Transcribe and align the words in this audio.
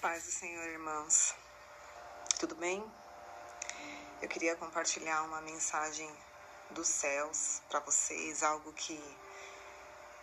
Paz 0.00 0.24
do 0.24 0.30
Senhor, 0.30 0.66
irmãos. 0.66 1.34
Tudo 2.38 2.54
bem? 2.54 2.82
Eu 4.22 4.30
queria 4.30 4.56
compartilhar 4.56 5.22
uma 5.24 5.42
mensagem 5.42 6.10
dos 6.70 6.88
céus 6.88 7.60
para 7.68 7.80
vocês, 7.80 8.42
algo 8.42 8.72
que 8.72 8.98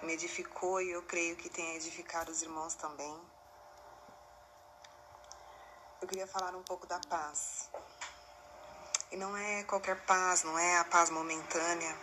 me 0.02 0.14
edificou 0.14 0.82
e 0.82 0.90
eu 0.90 1.04
creio 1.04 1.36
que 1.36 1.48
tenha 1.48 1.76
edificado 1.76 2.32
os 2.32 2.42
irmãos 2.42 2.74
também. 2.74 3.16
Eu 6.02 6.08
queria 6.08 6.26
falar 6.26 6.56
um 6.56 6.64
pouco 6.64 6.88
da 6.88 7.00
paz. 7.08 7.70
E 9.12 9.16
não 9.16 9.38
é 9.38 9.64
qualquer 9.66 10.04
paz, 10.08 10.42
não 10.42 10.58
é 10.58 10.80
a 10.80 10.86
paz 10.86 11.12
momentânea, 11.12 11.96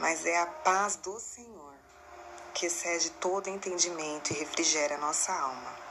mas 0.00 0.26
é 0.26 0.36
a 0.40 0.46
paz 0.46 0.96
do 0.96 1.20
Senhor, 1.20 1.74
que 2.54 2.66
excede 2.66 3.10
todo 3.20 3.46
entendimento 3.46 4.32
e 4.32 4.36
refrigera 4.36 4.96
a 4.96 4.98
nossa 4.98 5.32
alma. 5.32 5.87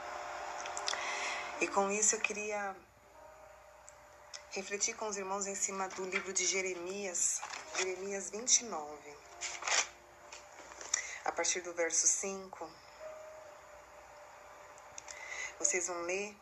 E 1.60 1.66
com 1.66 1.90
isso 1.90 2.14
eu 2.14 2.20
queria 2.20 2.76
refletir 4.50 4.94
com 4.94 5.08
os 5.08 5.16
irmãos 5.16 5.44
em 5.48 5.56
cima 5.56 5.88
do 5.88 6.04
livro 6.04 6.32
de 6.32 6.46
Jeremias, 6.46 7.40
Jeremias 7.76 8.30
29. 8.30 9.16
A 11.24 11.32
partir 11.32 11.60
do 11.62 11.74
verso 11.74 12.06
5. 12.06 12.70
Vocês 15.58 15.88
vão 15.88 16.00
ler, 16.02 16.32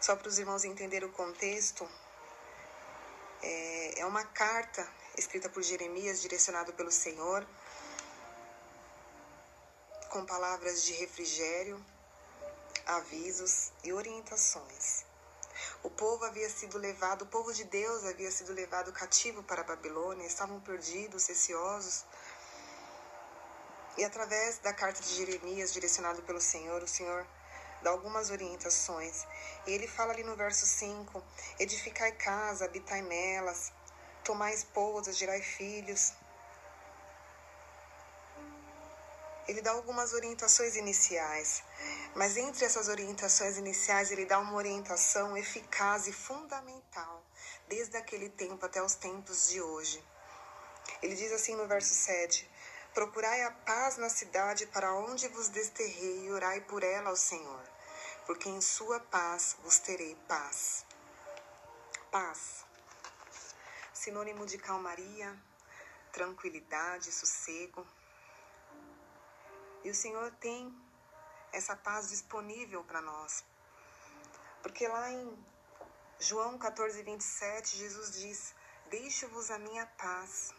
só 0.00 0.16
para 0.16 0.28
os 0.28 0.38
irmãos 0.38 0.64
entenderem 0.64 1.06
o 1.06 1.12
contexto. 1.12 1.86
É, 3.42 4.00
é 4.00 4.06
uma 4.06 4.24
carta 4.24 4.88
escrita 5.18 5.50
por 5.50 5.62
Jeremias, 5.62 6.22
direcionado 6.22 6.72
pelo 6.72 6.90
Senhor, 6.90 7.46
com 10.08 10.24
palavras 10.24 10.82
de 10.82 10.94
refrigério 10.94 11.84
avisos 12.86 13.72
e 13.84 13.92
orientações. 13.92 15.04
O 15.82 15.90
povo 15.90 16.24
havia 16.24 16.48
sido 16.48 16.78
levado, 16.78 17.22
o 17.22 17.26
povo 17.26 17.52
de 17.52 17.64
Deus 17.64 18.04
havia 18.04 18.30
sido 18.30 18.52
levado 18.52 18.92
cativo 18.92 19.42
para 19.42 19.60
a 19.60 19.64
Babilônia, 19.64 20.26
estavam 20.26 20.60
perdidos, 20.60 21.26
receosos. 21.26 22.04
E 23.98 24.04
através 24.04 24.58
da 24.58 24.72
carta 24.72 25.02
de 25.02 25.14
Jeremias, 25.14 25.72
direcionado 25.72 26.22
pelo 26.22 26.40
Senhor, 26.40 26.82
o 26.82 26.88
Senhor 26.88 27.26
dá 27.82 27.90
algumas 27.90 28.30
orientações. 28.30 29.26
E 29.66 29.72
ele 29.72 29.86
fala 29.86 30.12
ali 30.12 30.24
no 30.24 30.36
verso 30.36 30.64
5: 30.64 31.22
Edificai 31.58 32.12
casa, 32.12 32.64
habitai 32.64 33.02
nelas, 33.02 33.72
tomai 34.24 34.54
esposas, 34.54 35.16
gerai 35.16 35.42
filhos, 35.42 36.12
ele 39.48 39.60
dá 39.60 39.72
algumas 39.72 40.12
orientações 40.12 40.76
iniciais, 40.76 41.64
mas 42.14 42.36
entre 42.36 42.64
essas 42.64 42.88
orientações 42.88 43.56
iniciais, 43.56 44.10
ele 44.10 44.24
dá 44.24 44.38
uma 44.38 44.54
orientação 44.54 45.36
eficaz 45.36 46.06
e 46.06 46.12
fundamental, 46.12 47.24
desde 47.68 47.96
aquele 47.96 48.28
tempo 48.28 48.64
até 48.64 48.80
os 48.80 48.94
tempos 48.94 49.48
de 49.48 49.60
hoje. 49.60 50.02
Ele 51.02 51.16
diz 51.16 51.32
assim 51.32 51.56
no 51.56 51.66
verso 51.66 51.92
7: 51.92 52.48
Procurai 52.94 53.42
a 53.42 53.50
paz 53.50 53.96
na 53.96 54.08
cidade 54.08 54.66
para 54.66 54.94
onde 54.94 55.26
vos 55.28 55.48
desterrei 55.48 56.26
e 56.26 56.30
orai 56.30 56.60
por 56.60 56.84
ela 56.84 57.10
ao 57.10 57.16
Senhor, 57.16 57.62
porque 58.26 58.48
em 58.48 58.60
sua 58.60 59.00
paz 59.00 59.56
vos 59.64 59.80
terei 59.80 60.14
paz. 60.28 60.84
Paz, 62.12 62.64
sinônimo 63.92 64.46
de 64.46 64.58
calmaria, 64.58 65.36
tranquilidade, 66.12 67.10
sossego 67.10 67.84
e 69.84 69.90
o 69.90 69.94
Senhor 69.94 70.30
tem 70.32 70.72
essa 71.52 71.76
paz 71.76 72.08
disponível 72.08 72.82
para 72.84 73.00
nós. 73.00 73.44
Porque 74.62 74.86
lá 74.86 75.10
em 75.10 75.44
João 76.18 76.56
14, 76.56 77.02
27, 77.02 77.76
Jesus 77.76 78.12
diz: 78.12 78.54
Deixo-vos 78.88 79.50
a 79.50 79.58
minha 79.58 79.86
paz. 79.86 80.54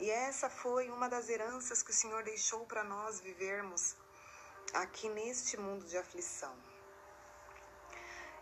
E 0.00 0.08
essa 0.08 0.48
foi 0.48 0.88
uma 0.90 1.08
das 1.08 1.28
heranças 1.28 1.82
que 1.82 1.90
o 1.90 1.94
Senhor 1.94 2.22
deixou 2.22 2.64
para 2.66 2.84
nós 2.84 3.20
vivermos 3.20 3.96
aqui 4.72 5.08
neste 5.08 5.56
mundo 5.56 5.84
de 5.86 5.98
aflição. 5.98 6.56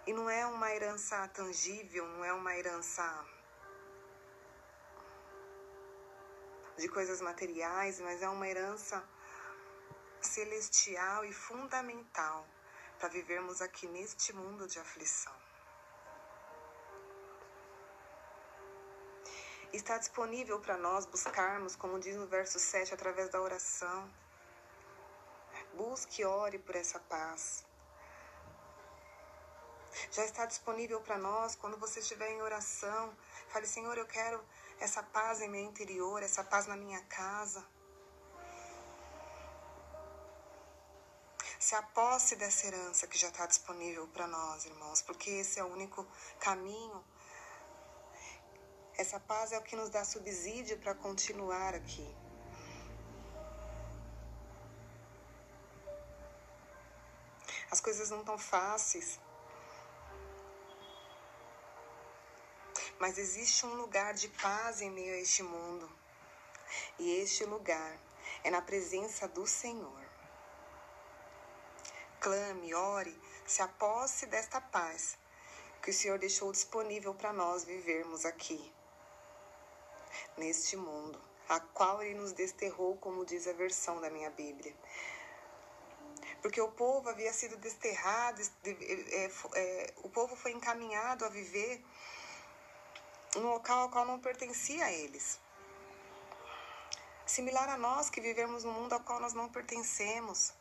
E 0.06 0.12
não 0.12 0.28
é 0.28 0.46
uma 0.46 0.70
herança 0.72 1.26
tangível, 1.28 2.06
não 2.06 2.24
é 2.24 2.32
uma 2.32 2.54
herança 2.54 3.26
de 6.76 6.88
coisas 6.88 7.20
materiais, 7.22 7.98
mas 8.00 8.20
é 8.22 8.28
uma 8.28 8.46
herança 8.46 9.02
celestial 10.20 11.24
e 11.24 11.32
fundamental 11.32 12.46
para 12.98 13.08
vivermos 13.08 13.60
aqui 13.60 13.86
neste 13.86 14.32
mundo 14.32 14.66
de 14.66 14.78
aflição. 14.78 15.34
Está 19.72 19.98
disponível 19.98 20.58
para 20.60 20.76
nós 20.76 21.04
buscarmos, 21.04 21.76
como 21.76 21.98
diz 21.98 22.16
no 22.16 22.26
verso 22.26 22.58
7, 22.58 22.94
através 22.94 23.28
da 23.28 23.40
oração. 23.40 24.10
Busque 25.74 26.22
e 26.22 26.24
ore 26.24 26.58
por 26.58 26.74
essa 26.74 26.98
paz. 27.00 27.66
Já 30.10 30.24
está 30.24 30.46
disponível 30.46 31.00
para 31.00 31.18
nós 31.18 31.56
quando 31.56 31.76
você 31.76 32.00
estiver 32.00 32.30
em 32.30 32.42
oração. 32.42 33.14
Fale, 33.48 33.66
Senhor, 33.66 33.96
eu 33.98 34.06
quero 34.06 34.42
essa 34.78 35.02
paz 35.02 35.40
em 35.40 35.48
meu 35.48 35.62
interior, 35.62 36.22
essa 36.22 36.44
paz 36.44 36.66
na 36.66 36.76
minha 36.76 37.02
casa. 37.02 37.62
Se 41.58 41.74
aposse 41.74 42.36
dessa 42.36 42.66
herança 42.66 43.06
que 43.06 43.18
já 43.18 43.28
está 43.28 43.46
disponível 43.46 44.06
para 44.08 44.26
nós, 44.26 44.64
irmãos, 44.64 45.02
porque 45.02 45.30
esse 45.30 45.58
é 45.58 45.64
o 45.64 45.72
único 45.72 46.06
caminho. 46.38 47.04
Essa 48.96 49.18
paz 49.20 49.52
é 49.52 49.58
o 49.58 49.62
que 49.62 49.76
nos 49.76 49.90
dá 49.90 50.04
subsídio 50.04 50.78
para 50.78 50.94
continuar 50.94 51.74
aqui. 51.74 52.16
As 57.70 57.80
coisas 57.80 58.10
não 58.10 58.20
estão 58.20 58.38
fáceis. 58.38 59.18
Mas 62.98 63.18
existe 63.18 63.66
um 63.66 63.74
lugar 63.74 64.14
de 64.14 64.28
paz 64.28 64.80
em 64.80 64.90
meio 64.90 65.14
a 65.14 65.18
este 65.18 65.42
mundo. 65.42 65.90
E 66.98 67.10
este 67.16 67.44
lugar 67.44 67.98
é 68.42 68.50
na 68.50 68.62
presença 68.62 69.28
do 69.28 69.46
Senhor 69.46 70.05
clame, 72.26 72.74
ore, 72.74 73.16
se 73.46 73.62
aposse 73.62 74.26
desta 74.26 74.60
paz 74.60 75.16
que 75.80 75.90
o 75.90 75.94
Senhor 75.94 76.18
deixou 76.18 76.50
disponível 76.50 77.14
para 77.14 77.32
nós 77.32 77.62
vivermos 77.62 78.24
aqui, 78.24 78.72
neste 80.36 80.76
mundo, 80.76 81.20
a 81.48 81.60
qual 81.60 82.02
Ele 82.02 82.18
nos 82.18 82.32
desterrou, 82.32 82.96
como 82.96 83.24
diz 83.24 83.46
a 83.46 83.52
versão 83.52 84.00
da 84.00 84.10
minha 84.10 84.28
Bíblia. 84.30 84.74
Porque 86.42 86.60
o 86.60 86.72
povo 86.72 87.08
havia 87.08 87.32
sido 87.32 87.56
desterrado, 87.58 88.42
é, 88.64 89.30
é, 89.54 89.94
o 90.02 90.08
povo 90.08 90.34
foi 90.34 90.50
encaminhado 90.50 91.24
a 91.24 91.28
viver 91.28 91.80
num 93.36 93.52
local 93.52 93.82
ao 93.82 93.88
qual 93.88 94.04
não 94.04 94.18
pertencia 94.18 94.84
a 94.84 94.92
eles. 94.92 95.38
Similar 97.24 97.68
a 97.68 97.78
nós 97.78 98.10
que 98.10 98.20
vivemos 98.20 98.64
num 98.64 98.72
mundo 98.72 98.94
ao 98.94 99.00
qual 99.00 99.20
nós 99.20 99.32
não 99.32 99.48
pertencemos. 99.48 100.52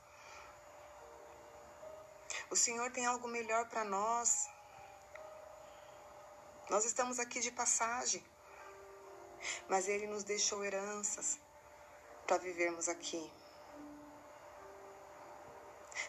O 2.50 2.56
Senhor 2.56 2.92
tem 2.92 3.06
algo 3.06 3.28
melhor 3.28 3.68
para 3.68 3.84
nós. 3.84 4.50
Nós 6.70 6.86
estamos 6.86 7.20
aqui 7.20 7.40
de 7.40 7.52
passagem, 7.52 8.26
mas 9.68 9.88
Ele 9.88 10.08
nos 10.08 10.24
deixou 10.24 10.64
heranças 10.64 11.40
para 12.26 12.38
vivermos 12.38 12.90
aqui. 12.90 13.32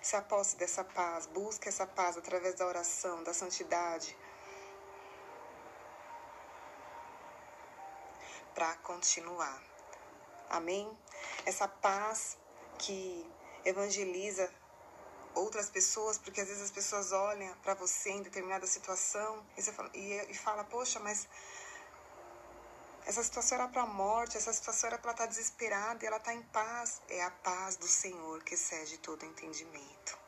Se 0.03 0.17
aposse 0.17 0.57
dessa 0.57 0.85
paz, 0.85 1.27
busque 1.27 1.69
essa 1.69 1.87
paz 1.87 2.17
através 2.17 2.55
da 2.55 2.67
oração, 2.67 3.23
da 3.23 3.35
santidade, 3.35 4.17
para 8.55 8.75
continuar. 8.77 9.63
Amém? 10.49 10.97
Essa 11.45 11.69
paz 11.69 12.39
que 12.79 13.31
evangeliza 13.65 14.53
outras 15.37 15.71
pessoas, 15.71 16.19
porque 16.19 16.41
às 16.41 16.49
vezes 16.49 16.63
as 16.63 16.71
pessoas 16.71 17.13
olham 17.13 17.55
para 17.59 17.75
você 17.75 18.11
em 18.11 18.23
determinada 18.23 18.67
situação 18.67 19.45
e, 19.57 19.63
você 19.63 19.73
fala, 19.73 19.91
e, 19.95 20.35
fala, 20.35 20.65
poxa, 20.65 20.99
mas 20.99 21.29
essa 23.05 23.23
situação 23.23 23.59
era 23.59 23.69
para 23.69 23.87
morte, 23.87 24.37
essa 24.37 24.53
situação 24.53 24.89
era 24.89 24.99
para 24.99 25.13
estar 25.13 25.25
tá 25.25 25.29
desesperada 25.29 26.03
e 26.03 26.07
ela 26.07 26.17
está 26.17 26.35
em 26.35 26.43
paz. 26.43 27.01
É 27.09 27.23
a 27.23 27.31
paz 27.31 27.77
do 27.77 27.87
Senhor 27.87 28.43
que 28.43 28.55
excede 28.55 28.99
todo 28.99 29.25
entendimento. 29.25 30.19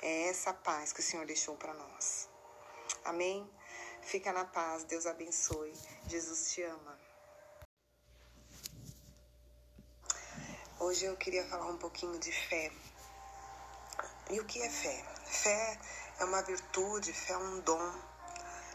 É 0.00 0.28
essa 0.28 0.52
paz 0.52 0.92
que 0.92 1.00
o 1.00 1.02
Senhor 1.02 1.26
deixou 1.26 1.56
para 1.56 1.74
nós. 1.74 2.28
Amém? 3.04 3.48
Fica 4.02 4.32
na 4.32 4.44
paz, 4.44 4.84
Deus 4.84 5.06
abençoe. 5.06 5.72
Jesus 6.08 6.52
te 6.52 6.62
ama. 6.62 7.01
Hoje 10.84 11.04
eu 11.04 11.16
queria 11.16 11.46
falar 11.46 11.66
um 11.66 11.76
pouquinho 11.76 12.18
de 12.18 12.32
fé. 12.32 12.72
E 14.30 14.40
o 14.40 14.44
que 14.44 14.60
é 14.60 14.68
fé? 14.68 15.04
Fé 15.26 15.78
é 16.18 16.24
uma 16.24 16.42
virtude, 16.42 17.12
fé 17.12 17.34
é 17.34 17.38
um 17.38 17.60
dom. 17.60 17.94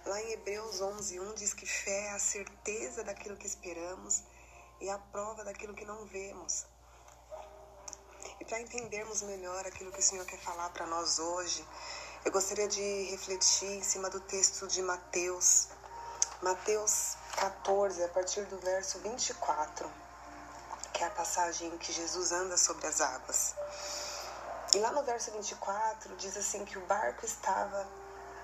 Lá 0.05 0.21
em 0.21 0.31
Hebreus 0.31 0.79
11:1 0.79 1.33
diz 1.33 1.53
que 1.53 1.65
fé 1.65 2.05
é 2.05 2.11
a 2.11 2.19
certeza 2.19 3.03
daquilo 3.03 3.35
que 3.35 3.45
esperamos 3.45 4.23
e 4.79 4.89
a 4.89 4.97
prova 4.97 5.43
daquilo 5.43 5.73
que 5.73 5.83
não 5.83 6.05
vemos. 6.05 6.65
E 8.39 8.45
para 8.45 8.61
entendermos 8.61 9.21
melhor 9.23 9.67
aquilo 9.67 9.91
que 9.91 9.99
o 9.99 10.09
Senhor 10.09 10.25
quer 10.25 10.39
falar 10.39 10.69
para 10.69 10.85
nós 10.85 11.19
hoje, 11.19 11.67
eu 12.23 12.31
gostaria 12.31 12.69
de 12.69 13.03
refletir 13.11 13.69
em 13.79 13.83
cima 13.83 14.09
do 14.09 14.21
texto 14.21 14.65
de 14.65 14.81
Mateus, 14.81 15.67
Mateus 16.41 17.17
14, 17.35 18.01
a 18.01 18.07
partir 18.07 18.45
do 18.45 18.57
verso 18.59 18.97
24, 18.99 20.06
que 20.97 21.03
é 21.03 21.07
a 21.07 21.11
passagem 21.11 21.77
que 21.77 21.93
Jesus 21.93 22.31
anda 22.31 22.57
sobre 22.57 22.87
as 22.87 22.99
águas. 23.01 23.53
E 24.73 24.79
lá 24.79 24.91
no 24.91 25.03
verso 25.03 25.29
24 25.29 26.15
diz 26.15 26.35
assim 26.35 26.65
que 26.65 26.75
o 26.75 26.85
barco 26.87 27.23
estava 27.23 27.87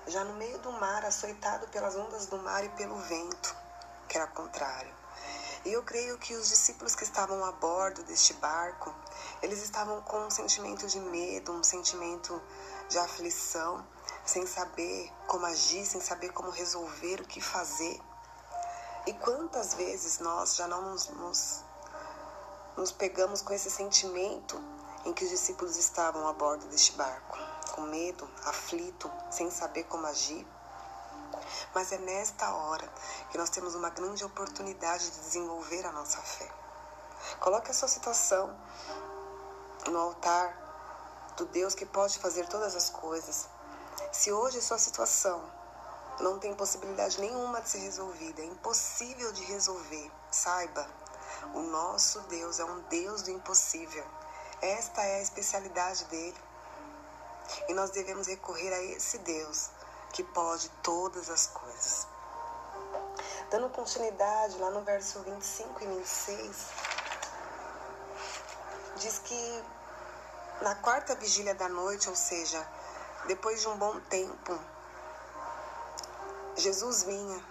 já 0.06 0.22
no 0.22 0.34
meio 0.34 0.56
do 0.60 0.70
mar, 0.70 1.04
açoitado 1.04 1.66
pelas 1.68 1.96
ondas 1.96 2.26
do 2.26 2.38
mar 2.38 2.64
e 2.64 2.68
pelo 2.70 2.94
vento, 2.94 3.56
que 4.08 4.16
era 4.16 4.28
contrário. 4.28 4.94
E 5.64 5.72
eu 5.72 5.82
creio 5.82 6.16
que 6.16 6.36
os 6.36 6.48
discípulos 6.48 6.94
que 6.94 7.02
estavam 7.02 7.44
a 7.44 7.50
bordo 7.50 8.04
deste 8.04 8.34
barco, 8.34 8.94
eles 9.42 9.60
estavam 9.60 10.00
com 10.02 10.18
um 10.18 10.30
sentimento 10.30 10.86
de 10.86 11.00
medo, 11.00 11.50
um 11.50 11.64
sentimento 11.64 12.40
de 12.88 12.98
aflição, 12.98 13.84
sem 14.24 14.46
saber 14.46 15.12
como 15.26 15.44
agir, 15.46 15.84
sem 15.84 16.00
saber 16.00 16.30
como 16.30 16.50
resolver, 16.50 17.20
o 17.20 17.26
que 17.26 17.40
fazer. 17.40 18.00
E 19.08 19.12
quantas 19.14 19.74
vezes 19.74 20.20
nós 20.20 20.54
já 20.54 20.68
não 20.68 20.82
nos, 20.82 21.08
nos, 21.08 21.64
nos 22.76 22.90
pegamos 22.90 23.40
com 23.42 23.52
esse 23.52 23.70
sentimento 23.70 24.60
em 25.04 25.12
que 25.12 25.24
os 25.24 25.30
discípulos 25.30 25.76
estavam 25.76 26.26
a 26.26 26.32
bordo 26.32 26.66
deste 26.66 26.92
barco, 26.92 27.38
com 27.74 27.82
medo, 27.82 28.28
aflito, 28.44 29.10
sem 29.30 29.50
saber 29.50 29.84
como 29.84 30.06
agir. 30.06 30.46
Mas 31.74 31.92
é 31.92 31.98
nesta 31.98 32.52
hora 32.54 32.88
que 33.30 33.38
nós 33.38 33.50
temos 33.50 33.74
uma 33.74 33.90
grande 33.90 34.24
oportunidade 34.24 35.10
de 35.10 35.20
desenvolver 35.20 35.84
a 35.86 35.92
nossa 35.92 36.20
fé. 36.20 36.50
Coloque 37.40 37.70
a 37.70 37.74
sua 37.74 37.88
situação 37.88 38.56
no 39.90 39.98
altar 39.98 41.32
do 41.36 41.44
Deus 41.46 41.74
que 41.74 41.84
pode 41.84 42.18
fazer 42.18 42.46
todas 42.48 42.74
as 42.74 42.90
coisas. 42.90 43.48
Se 44.12 44.32
hoje 44.32 44.60
sua 44.60 44.78
situação 44.78 45.42
não 46.20 46.38
tem 46.38 46.54
possibilidade 46.54 47.20
nenhuma 47.20 47.60
de 47.60 47.68
ser 47.68 47.78
resolvida, 47.78 48.40
é 48.40 48.44
impossível 48.44 49.32
de 49.32 49.44
resolver, 49.44 50.10
saiba, 50.30 50.86
o 51.54 51.60
nosso 51.60 52.20
Deus 52.22 52.58
é 52.58 52.64
um 52.64 52.80
Deus 52.82 53.22
do 53.22 53.30
impossível. 53.30 54.04
Esta 54.60 55.02
é 55.02 55.16
a 55.16 55.22
especialidade 55.22 56.04
dele. 56.06 56.38
E 57.68 57.74
nós 57.74 57.90
devemos 57.90 58.26
recorrer 58.26 58.72
a 58.72 58.82
esse 58.82 59.18
Deus 59.18 59.70
que 60.12 60.22
pode 60.22 60.68
todas 60.82 61.28
as 61.28 61.46
coisas. 61.48 62.06
Dando 63.50 63.68
continuidade 63.70 64.56
lá 64.58 64.70
no 64.70 64.82
verso 64.82 65.20
25 65.20 65.82
e 65.82 65.86
26, 65.86 66.66
diz 68.96 69.18
que 69.18 69.64
na 70.62 70.74
quarta 70.76 71.14
vigília 71.16 71.54
da 71.54 71.68
noite, 71.68 72.08
ou 72.08 72.16
seja, 72.16 72.66
depois 73.26 73.60
de 73.60 73.68
um 73.68 73.76
bom 73.76 74.00
tempo, 74.08 74.58
Jesus 76.56 77.02
vinha, 77.02 77.44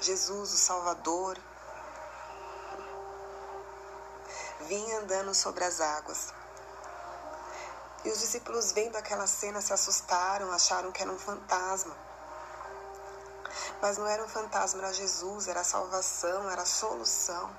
Jesus, 0.00 0.52
o 0.52 0.58
Salvador, 0.58 1.38
vinha 4.74 4.98
andando 4.98 5.32
sobre 5.34 5.62
as 5.64 5.80
águas. 5.80 6.34
E 8.04 8.10
os 8.10 8.18
discípulos, 8.18 8.72
vendo 8.72 8.96
aquela 8.96 9.26
cena, 9.26 9.60
se 9.60 9.72
assustaram, 9.72 10.50
acharam 10.52 10.90
que 10.90 11.00
era 11.00 11.10
um 11.10 11.18
fantasma. 11.18 11.96
Mas 13.80 13.96
não 13.98 14.06
era 14.06 14.22
um 14.22 14.28
fantasma, 14.28 14.82
era 14.82 14.92
Jesus, 14.92 15.46
era 15.46 15.60
a 15.60 15.64
salvação, 15.64 16.50
era 16.50 16.62
a 16.62 16.66
solução. 16.66 17.50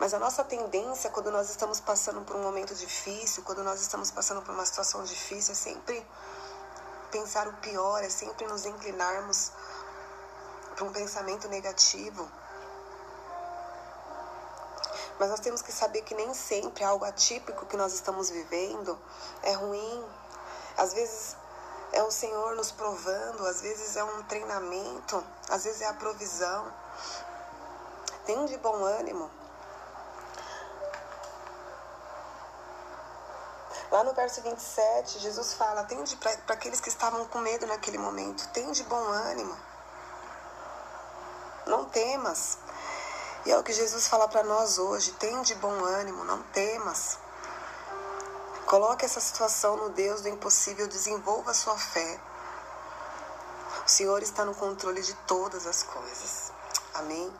Mas 0.00 0.14
a 0.14 0.18
nossa 0.18 0.42
tendência, 0.42 1.10
quando 1.10 1.30
nós 1.30 1.50
estamos 1.50 1.78
passando 1.78 2.22
por 2.22 2.36
um 2.36 2.42
momento 2.42 2.74
difícil, 2.74 3.42
quando 3.42 3.62
nós 3.62 3.82
estamos 3.82 4.10
passando 4.10 4.40
por 4.40 4.54
uma 4.54 4.64
situação 4.64 5.04
difícil, 5.04 5.52
é 5.52 5.54
sempre 5.54 6.06
pensar 7.10 7.46
o 7.46 7.52
pior, 7.58 8.02
é 8.02 8.08
sempre 8.08 8.46
nos 8.46 8.64
inclinarmos 8.64 9.52
para 10.74 10.84
um 10.86 10.92
pensamento 10.92 11.48
negativo. 11.48 12.26
Mas 15.20 15.28
nós 15.28 15.40
temos 15.40 15.60
que 15.60 15.70
saber 15.70 16.00
que 16.00 16.14
nem 16.14 16.32
sempre 16.32 16.82
algo 16.82 17.04
atípico 17.04 17.66
que 17.66 17.76
nós 17.76 17.92
estamos 17.92 18.30
vivendo 18.30 18.98
é 19.42 19.52
ruim. 19.52 20.02
Às 20.78 20.94
vezes 20.94 21.36
é 21.92 22.02
o 22.02 22.10
Senhor 22.10 22.56
nos 22.56 22.72
provando, 22.72 23.46
às 23.46 23.60
vezes 23.60 23.96
é 23.96 24.02
um 24.02 24.22
treinamento, 24.22 25.22
às 25.50 25.64
vezes 25.64 25.82
é 25.82 25.88
a 25.88 25.92
provisão. 25.92 26.72
Tem 28.24 28.46
de 28.46 28.56
bom 28.56 28.82
ânimo. 28.82 29.30
Lá 33.90 34.02
no 34.02 34.14
verso 34.14 34.40
27, 34.40 35.18
Jesus 35.18 35.52
fala: 35.52 35.84
Tende 35.84 36.16
para 36.16 36.54
aqueles 36.54 36.80
que 36.80 36.88
estavam 36.88 37.26
com 37.26 37.40
medo 37.40 37.66
naquele 37.66 37.98
momento, 37.98 38.48
tem 38.54 38.72
de 38.72 38.84
bom 38.84 39.02
ânimo. 39.02 39.54
Não 41.66 41.84
temas. 41.84 42.56
E 43.46 43.50
é 43.50 43.58
o 43.58 43.62
que 43.62 43.72
Jesus 43.72 44.06
fala 44.06 44.28
para 44.28 44.42
nós 44.42 44.78
hoje: 44.78 45.12
tem 45.12 45.40
de 45.42 45.54
bom 45.54 45.84
ânimo, 45.84 46.24
não 46.24 46.42
temas. 46.44 47.18
Coloque 48.66 49.04
essa 49.04 49.20
situação 49.20 49.76
no 49.76 49.90
Deus 49.90 50.20
do 50.20 50.28
impossível, 50.28 50.86
desenvolva 50.86 51.54
sua 51.54 51.76
fé. 51.76 52.20
O 53.84 53.88
Senhor 53.88 54.22
está 54.22 54.44
no 54.44 54.54
controle 54.54 55.02
de 55.02 55.14
todas 55.26 55.66
as 55.66 55.82
coisas. 55.82 56.52
Amém? 56.94 57.32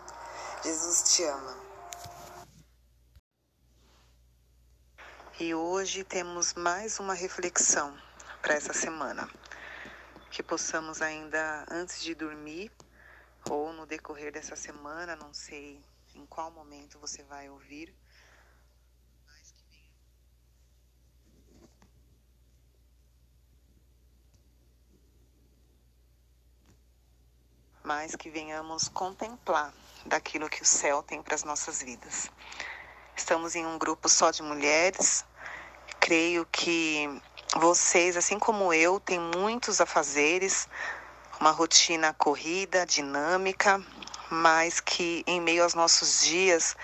Jesus 0.64 1.14
te 1.14 1.25
ama. 1.25 1.56
E 5.38 5.55
hoje 5.55 6.02
temos 6.02 6.55
mais 6.55 6.99
uma 6.99 7.14
reflexão 7.14 7.97
para 8.43 8.55
essa 8.55 8.73
semana. 8.73 9.29
Que 10.31 10.43
possamos 10.43 11.00
ainda, 11.00 11.64
antes 11.70 12.00
de 12.00 12.14
dormir, 12.14 12.73
ou 13.49 13.73
no 13.73 13.87
decorrer 13.87 14.32
dessa 14.32 14.56
semana, 14.56 15.14
não 15.17 15.32
sei 15.32 15.81
em 16.14 16.26
qual 16.26 16.50
momento 16.50 16.98
você 16.98 17.22
vai 17.24 17.48
ouvir. 17.48 17.94
Mas 27.82 28.14
que 28.14 28.30
venhamos 28.30 28.88
contemplar 28.88 29.73
daquilo 30.06 30.49
que 30.49 30.62
o 30.62 30.66
céu 30.66 31.02
tem 31.02 31.23
para 31.23 31.35
as 31.35 31.44
nossas 31.44 31.82
vidas. 31.82 32.30
Estamos 33.16 33.54
em 33.54 33.66
um 33.66 33.78
grupo 33.78 34.08
só 34.08 34.30
de 34.30 34.42
mulheres. 34.42 35.25
Creio 35.99 36.46
que 36.46 37.08
vocês, 37.56 38.16
assim 38.16 38.38
como 38.38 38.73
eu, 38.73 39.00
têm 39.00 39.18
muitos 39.18 39.80
afazeres, 39.80 40.68
uma 41.40 41.50
rotina 41.50 42.14
corrida, 42.14 42.87
dinâmica, 42.87 43.85
mas 44.30 44.78
que 44.78 45.25
em 45.26 45.40
meio 45.40 45.64
aos 45.64 45.75
nossos 45.75 46.20
dias, 46.20 46.76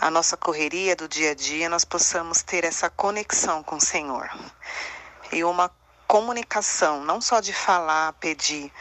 a 0.00 0.10
nossa 0.10 0.36
correria 0.36 0.96
do 0.96 1.06
dia 1.06 1.32
a 1.32 1.34
dia, 1.34 1.68
nós 1.68 1.84
possamos 1.84 2.42
ter 2.42 2.64
essa 2.64 2.88
conexão 2.88 3.62
com 3.62 3.76
o 3.76 3.80
Senhor. 3.80 4.30
E 5.30 5.44
uma 5.44 5.70
comunicação, 6.08 7.04
não 7.04 7.20
só 7.20 7.38
de 7.38 7.52
falar, 7.52 8.14
pedir, 8.14 8.72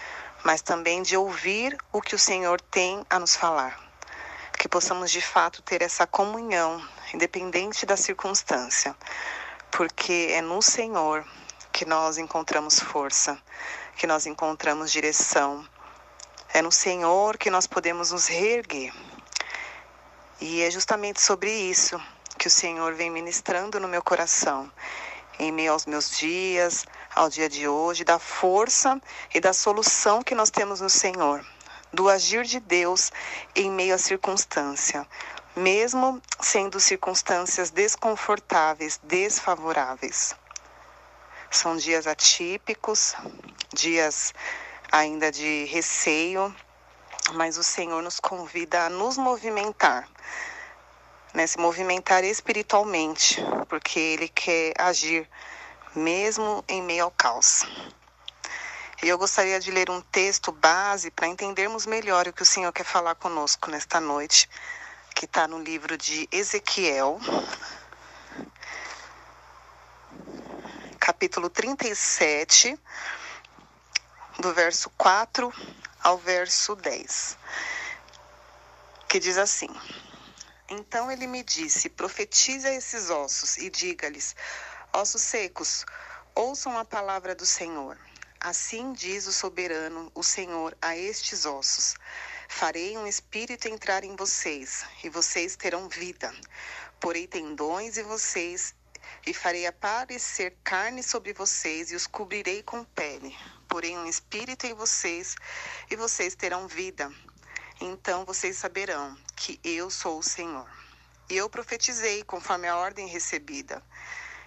mas 0.43 0.61
também 0.61 1.03
de 1.03 1.17
ouvir 1.17 1.77
o 1.91 2.01
que 2.01 2.15
o 2.15 2.19
Senhor 2.19 2.61
tem 2.61 3.05
a 3.09 3.19
nos 3.19 3.35
falar. 3.35 3.77
Que 4.57 4.69
possamos 4.69 5.11
de 5.11 5.21
fato 5.21 5.61
ter 5.61 5.81
essa 5.81 6.07
comunhão, 6.07 6.81
independente 7.13 7.85
da 7.85 7.97
circunstância, 7.97 8.95
porque 9.69 10.29
é 10.31 10.41
no 10.41 10.61
Senhor 10.61 11.25
que 11.71 11.85
nós 11.85 12.17
encontramos 12.17 12.79
força, 12.79 13.37
que 13.95 14.07
nós 14.07 14.25
encontramos 14.25 14.91
direção 14.91 15.67
é 16.53 16.61
no 16.61 16.71
Senhor 16.71 17.37
que 17.37 17.49
nós 17.49 17.67
podemos 17.67 18.11
nos 18.11 18.27
reerguer. 18.27 18.93
E 20.41 20.61
é 20.61 20.71
justamente 20.71 21.21
sobre 21.21 21.51
isso 21.51 21.99
que 22.37 22.47
o 22.47 22.51
Senhor 22.51 22.93
vem 22.93 23.09
ministrando 23.09 23.79
no 23.79 23.87
meu 23.87 24.01
coração, 24.01 24.71
em 25.37 25.51
meio 25.51 25.73
aos 25.73 25.85
meus 25.85 26.17
dias, 26.17 26.85
ao 27.13 27.29
dia 27.29 27.49
de 27.49 27.67
hoje, 27.67 28.03
da 28.03 28.17
força 28.17 29.01
e 29.33 29.39
da 29.39 29.51
solução 29.51 30.23
que 30.23 30.33
nós 30.33 30.49
temos 30.49 30.79
no 30.79 30.89
Senhor, 30.89 31.45
do 31.91 32.07
agir 32.07 32.45
de 32.45 32.59
Deus 32.59 33.11
em 33.55 33.69
meio 33.69 33.93
à 33.93 33.97
circunstância, 33.97 35.05
mesmo 35.55 36.21
sendo 36.39 36.79
circunstâncias 36.79 37.69
desconfortáveis, 37.69 38.99
desfavoráveis. 39.03 40.33
São 41.51 41.75
dias 41.75 42.07
atípicos, 42.07 43.15
dias 43.73 44.33
ainda 44.91 45.31
de 45.31 45.65
receio, 45.65 46.53
mas 47.33 47.57
o 47.57 47.63
Senhor 47.63 48.01
nos 48.01 48.19
convida 48.19 48.85
a 48.85 48.89
nos 48.89 49.17
movimentar, 49.17 50.07
né? 51.33 51.45
se 51.45 51.57
movimentar 51.59 52.23
espiritualmente, 52.23 53.37
porque 53.67 53.99
Ele 53.99 54.27
quer 54.27 54.73
agir 54.79 55.29
mesmo 55.95 56.63
em 56.67 56.81
meio 56.81 57.05
ao 57.05 57.11
caos. 57.11 57.63
E 59.01 59.07
eu 59.07 59.17
gostaria 59.17 59.59
de 59.59 59.71
ler 59.71 59.89
um 59.89 60.01
texto 60.01 60.51
base 60.51 61.09
para 61.09 61.27
entendermos 61.27 61.85
melhor 61.85 62.27
o 62.27 62.33
que 62.33 62.43
o 62.43 62.45
Senhor 62.45 62.71
quer 62.73 62.83
falar 62.83 63.15
conosco 63.15 63.69
nesta 63.71 63.99
noite, 64.01 64.49
que 65.15 65.25
está 65.25 65.47
no 65.47 65.59
livro 65.59 65.97
de 65.97 66.27
Ezequiel, 66.31 67.19
capítulo 70.99 71.49
37, 71.49 72.77
do 74.39 74.53
verso 74.53 74.89
4 74.91 75.53
ao 76.01 76.17
verso 76.17 76.73
10, 76.73 77.37
que 79.09 79.19
diz 79.19 79.37
assim: 79.37 79.69
Então 80.69 81.11
ele 81.11 81.27
me 81.27 81.43
disse: 81.43 81.89
Profetize 81.89 82.65
a 82.65 82.73
esses 82.73 83.09
ossos 83.09 83.57
e 83.57 83.69
diga-lhes: 83.69 84.37
Ossos 84.93 85.21
secos, 85.21 85.85
ouçam 86.33 86.77
a 86.77 86.85
palavra 86.85 87.35
do 87.35 87.45
Senhor. 87.45 87.97
Assim 88.39 88.93
diz 88.93 89.27
o 89.27 89.33
soberano, 89.33 90.09
o 90.15 90.23
Senhor, 90.23 90.77
a 90.81 90.95
estes 90.95 91.45
ossos: 91.45 91.95
Farei 92.47 92.97
um 92.97 93.05
espírito 93.05 93.67
entrar 93.67 94.05
em 94.05 94.15
vocês, 94.15 94.85
e 95.03 95.09
vocês 95.09 95.57
terão 95.57 95.89
vida. 95.89 96.33
Porei 96.97 97.27
tendões 97.27 97.97
em 97.97 98.03
vocês, 98.03 98.73
e 99.27 99.33
farei 99.33 99.67
aparecer 99.67 100.55
carne 100.63 101.03
sobre 101.03 101.33
vocês, 101.33 101.91
e 101.91 101.95
os 101.95 102.07
cobrirei 102.07 102.63
com 102.63 102.85
pele. 102.85 103.35
Porei 103.69 103.95
um 103.95 104.07
espírito 104.07 104.65
em 104.65 104.73
vocês, 104.73 105.35
e 105.91 105.95
vocês 105.95 106.33
terão 106.33 106.67
vida. 106.67 107.09
Então 107.79 108.25
vocês 108.25 108.57
saberão 108.57 109.15
que 109.35 109.59
eu 109.63 109.91
sou 109.91 110.17
o 110.17 110.23
Senhor. 110.23 110.67
E 111.29 111.37
eu 111.37 111.47
profetizei 111.47 112.23
conforme 112.23 112.67
a 112.67 112.75
ordem 112.75 113.07
recebida. 113.07 113.81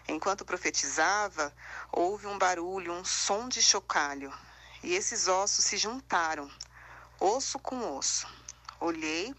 Enquanto 0.08 0.44
profetizava, 0.44 1.54
houve 1.92 2.26
um 2.26 2.36
barulho, 2.36 2.92
um 2.92 3.04
som 3.04 3.48
de 3.48 3.62
chocalho, 3.62 4.34
e 4.82 4.92
esses 4.92 5.28
ossos 5.28 5.64
se 5.64 5.76
juntaram, 5.76 6.50
osso 7.20 7.60
com 7.60 7.96
osso. 7.96 8.26
Olhei, 8.80 9.32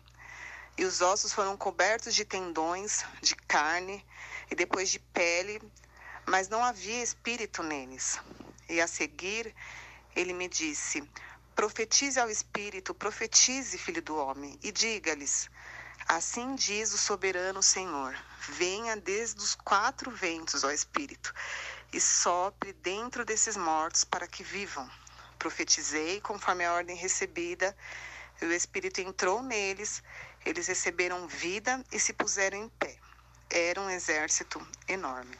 e 0.77 0.85
os 0.85 1.01
ossos 1.01 1.33
foram 1.33 1.57
cobertos 1.57 2.15
de 2.15 2.23
tendões, 2.23 3.03
de 3.21 3.35
carne 3.35 4.03
e 4.49 4.55
depois 4.55 4.89
de 4.89 4.99
pele, 4.99 5.61
mas 6.25 6.47
não 6.47 6.63
havia 6.63 7.03
espírito 7.03 7.61
neles. 7.61 8.17
E 8.69 8.79
a 8.79 8.87
seguir, 8.87 9.53
ele 10.15 10.33
me 10.33 10.47
disse: 10.47 11.07
Profetize 11.55 12.19
ao 12.19 12.29
espírito, 12.29 12.93
profetize, 12.93 13.77
filho 13.77 14.01
do 14.01 14.15
homem, 14.15 14.57
e 14.63 14.71
diga-lhes: 14.71 15.49
Assim 16.07 16.55
diz 16.55 16.93
o 16.93 16.97
soberano 16.97 17.61
Senhor: 17.61 18.15
Venha 18.49 18.95
desde 18.95 19.39
os 19.39 19.55
quatro 19.55 20.11
ventos, 20.11 20.63
ó 20.63 20.71
Espírito, 20.71 21.33
e 21.91 22.01
sopre 22.01 22.73
dentro 22.73 23.23
desses 23.23 23.55
mortos 23.55 24.03
para 24.03 24.27
que 24.27 24.43
vivam. 24.43 24.89
Profetizei 25.37 26.19
conforme 26.21 26.65
a 26.65 26.73
ordem 26.73 26.95
recebida, 26.95 27.75
e 28.41 28.45
o 28.45 28.53
Espírito 28.53 28.99
entrou 28.99 29.41
neles, 29.41 30.03
eles 30.45 30.67
receberam 30.67 31.27
vida 31.27 31.83
e 31.91 31.99
se 31.99 32.13
puseram 32.13 32.57
em 32.57 32.69
pé. 32.69 32.97
Era 33.49 33.79
um 33.79 33.89
exército 33.89 34.65
enorme. 34.87 35.37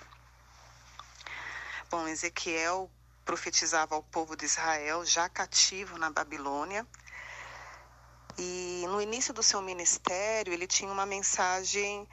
Bom, 1.90 2.08
Ezequiel 2.08 2.90
profetizava 3.26 3.96
ao 3.96 4.04
povo 4.04 4.36
de 4.36 4.46
Israel, 4.46 5.06
já 5.06 5.28
cativo 5.30 5.98
na 5.98 6.10
Babilônia, 6.10 6.86
e 8.38 8.86
no 8.88 9.02
início 9.02 9.34
do 9.34 9.44
seu 9.44 9.62
ministério, 9.62 10.52
ele 10.52 10.66
tinha 10.66 10.92
uma 10.92 11.06
mensagem, 11.06 12.08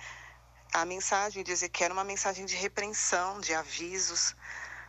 a 0.72 0.84
mensagem 0.84 1.42
de 1.42 1.50
Ezequiel 1.50 1.86
era 1.86 1.94
uma 1.94 2.04
mensagem 2.04 2.44
de 2.44 2.54
repreensão, 2.56 3.40
de 3.40 3.54
avisos, 3.54 4.36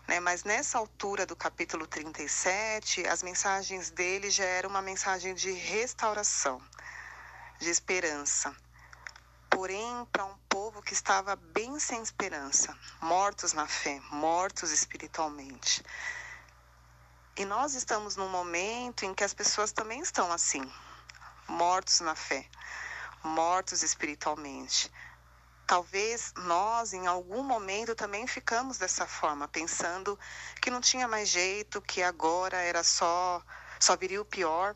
né? 0.07 0.19
Mas 0.19 0.43
nessa 0.43 0.77
altura 0.77 1.25
do 1.25 1.35
capítulo 1.35 1.87
37, 1.87 3.07
as 3.07 3.23
mensagens 3.23 3.89
dele 3.91 4.29
já 4.29 4.43
eram 4.43 4.69
uma 4.69 4.81
mensagem 4.81 5.33
de 5.33 5.51
restauração, 5.51 6.61
de 7.59 7.69
esperança. 7.69 8.53
Porém, 9.51 10.07
para 10.11 10.25
um 10.25 10.35
povo 10.49 10.81
que 10.81 10.93
estava 10.93 11.35
bem 11.35 11.79
sem 11.79 12.01
esperança, 12.01 12.75
mortos 13.01 13.53
na 13.53 13.67
fé, 13.67 14.01
mortos 14.09 14.71
espiritualmente. 14.71 15.83
E 17.37 17.45
nós 17.45 17.75
estamos 17.75 18.15
num 18.15 18.29
momento 18.29 19.05
em 19.05 19.13
que 19.13 19.23
as 19.23 19.33
pessoas 19.33 19.71
também 19.71 19.99
estão 19.99 20.31
assim, 20.31 20.63
mortos 21.47 21.99
na 21.99 22.15
fé, 22.15 22.49
mortos 23.23 23.83
espiritualmente. 23.83 24.91
Talvez 25.67 26.33
nós, 26.37 26.93
em 26.93 27.07
algum 27.07 27.43
momento, 27.43 27.93
também 27.93 28.25
ficamos 28.27 28.77
dessa 28.77 29.05
forma, 29.05 29.47
pensando 29.47 30.17
que 30.61 30.71
não 30.71 30.81
tinha 30.81 31.07
mais 31.07 31.29
jeito, 31.29 31.81
que 31.81 32.01
agora 32.01 32.57
era 32.57 32.83
só, 32.83 33.41
só 33.79 33.95
viria 33.95 34.21
o 34.21 34.25
pior. 34.25 34.75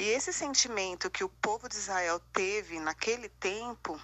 E 0.00 0.08
esse 0.08 0.32
sentimento 0.32 1.10
que 1.10 1.22
o 1.22 1.28
povo 1.28 1.68
de 1.68 1.76
Israel 1.76 2.18
teve 2.32 2.80
naquele 2.80 3.28
tempo, 3.28 4.00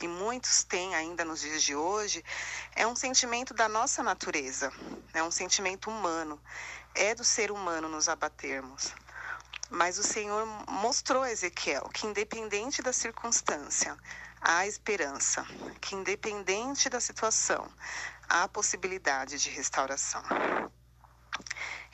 e 0.00 0.08
muitos 0.08 0.64
têm 0.64 0.92
ainda 0.96 1.24
nos 1.24 1.40
dias 1.40 1.62
de 1.62 1.72
hoje, 1.72 2.24
é 2.74 2.84
um 2.84 2.96
sentimento 2.96 3.54
da 3.54 3.68
nossa 3.68 4.02
natureza, 4.02 4.72
é 5.14 5.22
um 5.22 5.30
sentimento 5.30 5.88
humano. 5.88 6.42
É 6.96 7.14
do 7.14 7.22
ser 7.22 7.52
humano 7.52 7.88
nos 7.88 8.08
abatermos. 8.08 8.92
Mas 9.70 9.98
o 9.98 10.02
Senhor 10.02 10.44
mostrou 10.68 11.22
a 11.22 11.30
Ezequiel 11.30 11.88
que, 11.94 12.08
independente 12.08 12.82
da 12.82 12.92
circunstância, 12.92 13.96
há 14.40 14.66
esperança, 14.66 15.46
que, 15.80 15.94
independente 15.94 16.88
da 16.88 16.98
situação, 16.98 17.70
há 18.28 18.48
possibilidade 18.48 19.38
de 19.38 19.50
restauração. 19.50 20.24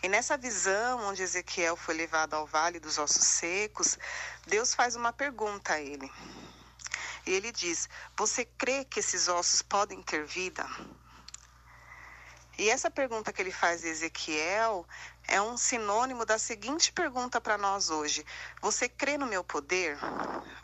E 0.03 0.09
nessa 0.09 0.37
visão, 0.37 1.01
onde 1.05 1.23
Ezequiel 1.23 1.77
foi 1.77 1.95
levado 1.95 2.35
ao 2.35 2.45
vale 2.45 2.81
dos 2.81 2.99
ossos 2.99 3.25
secos, 3.25 3.97
Deus 4.47 4.75
faz 4.75 4.97
uma 4.97 5.13
pergunta 5.13 5.75
a 5.75 5.81
ele. 5.81 6.11
E 7.25 7.33
ele 7.33 7.53
diz: 7.53 7.89
Você 8.17 8.45
crê 8.45 8.85
que 8.85 8.99
esses 8.99 9.29
ossos 9.29 9.63
podem 9.63 10.03
ter 10.03 10.25
vida? 10.27 10.67
E 12.59 12.69
essa 12.69 12.91
pergunta 12.91 13.33
que 13.33 13.41
ele 13.41 13.53
faz 13.53 13.85
a 13.85 13.89
Ezequiel 13.89 14.85
é 15.29 15.41
um 15.41 15.57
sinônimo 15.57 16.27
da 16.27 16.37
seguinte 16.37 16.93
pergunta 16.93 17.41
para 17.41 17.57
nós 17.57 17.89
hoje: 17.89 18.27
Você 18.61 18.89
crê 18.89 19.17
no 19.17 19.27
meu 19.27 19.45
poder? 19.45 19.97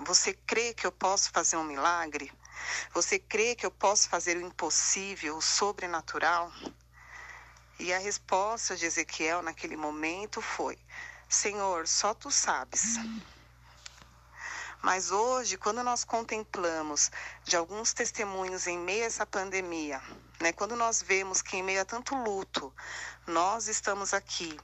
Você 0.01 0.35
crê 0.35 0.75
que 0.75 0.85
eu 0.87 0.91
posso 0.91 1.31
fazer 1.31 1.57
um 1.57 1.65
milagre? 1.65 2.33
Você 2.93 3.21
crê 3.21 3.55
que 3.55 3.65
eu 3.65 3.71
posso 3.71 4.09
fazer 4.09 4.37
o 4.37 4.41
impossível, 4.41 5.37
o 5.37 5.43
sobrenatural? 5.43 6.53
E 7.79 7.93
a 7.93 7.99
resposta 7.99 8.77
de 8.77 8.87
Ezequiel 8.87 9.41
naquele 9.41 9.77
momento 9.77 10.43
foi: 10.43 10.77
Senhor, 11.29 11.87
só 11.87 12.13
tu 12.13 12.31
sabes. 12.31 12.97
Mas 14.83 15.11
hoje, 15.11 15.57
quando 15.57 15.83
nós 15.83 16.05
contemplamos 16.05 17.11
de 17.45 17.57
alguns 17.57 17.93
testemunhos 17.93 18.67
em 18.67 18.79
meio 18.79 19.05
a 19.05 19.07
essa 19.07 19.27
pandemia, 19.27 20.01
né, 20.41 20.53
quando 20.53 20.77
nós 20.77 21.03
vemos 21.03 21.43
que 21.43 21.57
em 21.57 21.63
meio 21.63 21.83
a 21.83 21.85
tanto 21.85 22.15
luto, 22.15 22.73
nós 23.27 23.69
estamos 23.69 24.15
aqui, 24.15 24.59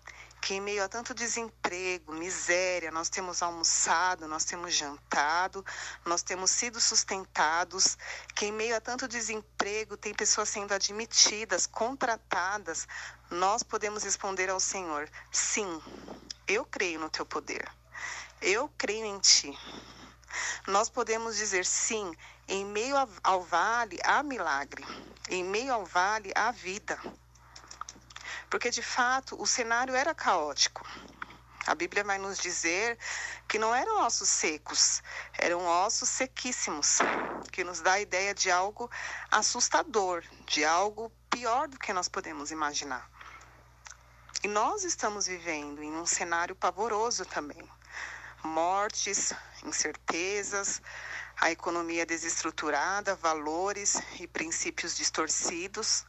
que 0.45 0.53
em 0.53 0.61
meio 0.61 0.85
a 0.85 0.89
tanto 0.89 1.15
desemprego, 1.15 2.13
miséria, 2.13 2.91
nós 2.91 3.09
temos 3.09 3.41
almoçado, 3.41 4.29
nós 4.29 4.45
temos 4.45 4.75
jantado, 4.75 5.65
nós 6.05 6.23
temos 6.23 6.51
sido 6.51 6.79
sustentados, 6.79 7.97
que 8.35 8.45
em 8.45 8.53
meio 8.53 8.77
a 8.77 8.81
tanto 8.81 9.09
desemprego 9.09 9.97
tem 9.97 10.13
pessoas 10.13 10.51
sendo 10.51 10.75
admitidas, 10.75 11.67
contratadas, 11.67 12.87
nós 13.31 13.63
podemos 13.63 14.03
responder 14.05 14.51
ao 14.51 14.61
Senhor: 14.61 15.09
sim, 15.33 15.81
eu 16.47 16.67
creio 16.67 17.01
no 17.01 17.09
teu 17.09 17.25
poder, 17.25 17.67
eu 18.43 18.71
creio 18.77 19.07
em 19.07 19.19
ti. 19.21 19.59
Nós 20.67 20.91
podemos 20.91 21.37
dizer 21.37 21.65
sim, 21.65 22.15
em 22.47 22.67
meio 22.67 22.97
ao 23.23 23.41
vale 23.41 23.99
há 24.05 24.23
milagre, 24.23 24.85
em 25.31 25.43
meio 25.43 25.73
ao 25.73 25.87
vale 25.87 26.33
há 26.35 26.51
vida. 26.51 27.01
Porque 28.55 28.71
de 28.71 28.83
fato 28.83 29.35
o 29.43 29.49
cenário 29.49 29.97
era 29.97 30.15
caótico. 30.15 30.87
A 31.67 31.75
Bíblia 31.75 32.05
vai 32.05 32.19
nos 32.19 32.39
dizer 32.39 32.97
que 33.49 33.59
não 33.59 33.75
eram 33.75 34.05
ossos 34.05 34.29
secos, 34.29 35.03
eram 35.37 35.67
ossos 35.67 36.09
sequíssimos, 36.09 37.01
que 37.51 37.65
nos 37.65 37.81
dá 37.81 37.95
a 37.95 38.01
ideia 38.01 38.33
de 38.33 38.53
algo 38.53 38.89
assustador, 39.29 40.23
de 40.47 40.65
algo 40.65 41.11
pior 41.29 41.67
do 41.67 41.81
que 41.81 41.93
nós 41.93 42.09
podemos 42.09 42.53
imaginar. 42.53 43.11
E 44.45 44.47
nós 44.47 44.85
estamos 44.85 45.27
vivendo 45.27 45.83
em 45.83 45.91
um 45.97 46.07
cenário 46.07 46.55
pavoroso 46.55 47.27
também 47.27 47.69
mortes, 48.45 49.33
incertezas, 49.65 50.81
a 51.41 51.51
economia 51.51 52.07
desestruturada, 52.07 53.17
valores 53.17 54.01
e 54.21 54.29
princípios 54.29 54.95
distorcidos. 54.95 56.05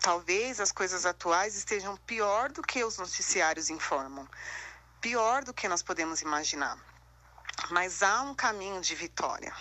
Talvez 0.00 0.60
as 0.60 0.70
coisas 0.70 1.04
atuais 1.04 1.56
estejam 1.56 1.96
pior 1.98 2.50
do 2.50 2.62
que 2.62 2.84
os 2.84 2.98
noticiários 2.98 3.68
informam, 3.68 4.28
pior 5.00 5.44
do 5.44 5.52
que 5.52 5.68
nós 5.68 5.82
podemos 5.82 6.22
imaginar. 6.22 6.78
Mas 7.70 8.02
há 8.02 8.22
um 8.22 8.34
caminho 8.34 8.80
de 8.80 8.94
vitória, 8.94 9.52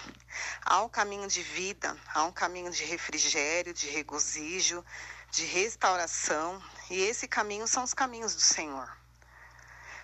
há 0.64 0.82
um 0.84 0.90
caminho 0.90 1.28
de 1.28 1.42
vida, 1.42 1.98
há 2.14 2.24
um 2.24 2.32
caminho 2.32 2.72
de 2.72 2.84
refrigério, 2.86 3.74
de 3.74 3.88
regozijo, 3.88 4.86
de 5.32 5.44
restauração, 5.44 6.64
e 6.90 7.02
esse 7.02 7.28
caminho 7.28 7.68
são 7.68 7.84
os 7.84 7.94
caminhos 7.94 8.36
do 8.36 8.42
Senhor. 8.42 8.96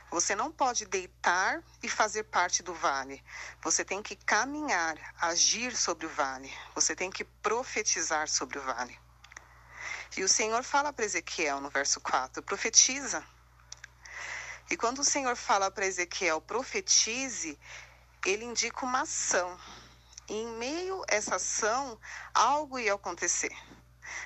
Você 0.10 0.36
não 0.36 0.52
pode 0.52 0.86
deitar 0.86 1.64
e 1.82 1.90
fazer 1.90 2.24
parte 2.24 2.62
do 2.62 2.74
vale. 2.74 3.24
Você 3.62 3.86
tem 3.86 4.02
que 4.02 4.16
caminhar, 4.16 4.96
agir 5.22 5.76
sobre 5.76 6.06
o 6.06 6.10
vale. 6.10 6.54
Você 6.76 6.96
tem 6.96 7.10
que 7.10 7.24
profetizar 7.24 8.28
sobre 8.28 8.60
o 8.60 8.62
vale. 8.62 9.00
E 10.16 10.24
o 10.24 10.30
Senhor 10.30 10.64
fala 10.64 10.94
para 10.94 11.06
Ezequiel 11.06 11.60
no 11.60 11.70
verso 11.70 12.00
4: 12.00 12.44
profetiza. 12.44 13.26
E 14.70 14.78
quando 14.78 15.00
o 15.00 15.04
Senhor 15.04 15.36
fala 15.36 15.72
para 15.72 15.86
Ezequiel, 15.86 16.40
profetize, 16.40 17.60
ele 18.26 18.46
indica 18.46 18.86
uma 18.86 19.02
ação. 19.02 19.60
E 20.30 20.34
em 20.34 20.48
meio 20.58 21.04
a 21.10 21.16
essa 21.16 21.36
ação, 21.36 22.00
algo 22.34 22.80
ia 22.80 22.94
acontecer. 22.94 23.52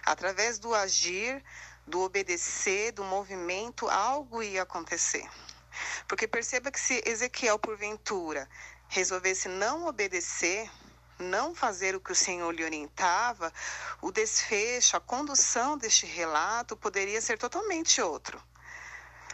Através 0.06 0.60
do 0.60 0.75
agir, 0.75 1.44
do 1.86 2.01
obedecer, 2.01 2.91
do 2.91 3.03
movimento, 3.03 3.89
algo 3.89 4.44
ia 4.44 4.63
acontecer. 4.63 5.27
Porque 6.08 6.27
perceba 6.27 6.72
que 6.72 6.79
se 6.79 7.01
Ezequiel, 7.06 7.58
porventura, 7.58 8.48
resolvesse 8.89 9.48
não 9.48 9.88
obedecer, 9.88 10.70
não 11.19 11.55
fazer 11.55 11.95
o 11.95 12.00
que 12.00 12.12
o 12.12 12.15
Senhor 12.15 12.51
lhe 12.53 12.63
orientava, 12.63 13.51
o 14.01 14.12
desfecho, 14.12 14.95
a 14.95 15.00
condução 15.00 15.77
deste 15.77 16.05
relato 16.05 16.75
poderia 16.75 17.21
ser 17.21 17.38
totalmente 17.38 18.01
outro. 18.01 18.41